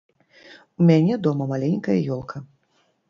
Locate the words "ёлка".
2.17-2.37